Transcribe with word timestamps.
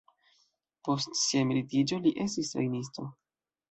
Post 0.87 1.21
sia 1.25 1.45
emeritiĝo, 1.45 2.03
li 2.09 2.17
estis 2.27 2.55
trejnisto. 2.59 3.11